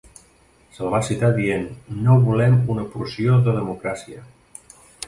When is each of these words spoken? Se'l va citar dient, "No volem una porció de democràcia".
Se'l 0.77 0.89
va 0.93 1.01
citar 1.09 1.29
dient, 1.35 1.67
"No 2.09 2.17
volem 2.27 2.59
una 2.77 2.89
porció 2.97 3.39
de 3.49 3.57
democràcia". 3.61 4.27